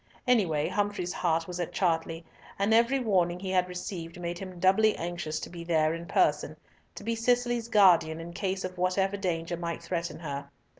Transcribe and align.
Any 0.27 0.47
way, 0.47 0.67
Humfrey's 0.67 1.13
heart 1.13 1.47
was 1.47 1.59
at 1.59 1.73
Chartley, 1.73 2.25
and 2.57 2.73
every 2.73 2.99
warning 2.99 3.39
he 3.39 3.51
had 3.51 3.69
received 3.69 4.19
made 4.19 4.39
him 4.39 4.59
doubly 4.59 4.95
anxious 4.95 5.39
to 5.41 5.49
be 5.51 5.63
there 5.63 5.93
in 5.93 6.07
person, 6.07 6.57
to 6.95 7.03
be 7.03 7.13
Cicely's 7.13 7.67
guardian 7.67 8.19
in 8.19 8.33
case 8.33 8.63
of 8.65 8.79
whatever 8.79 9.15
danger 9.15 9.57
might 9.57 9.83
threaten 9.83 10.17
her. 10.17 10.49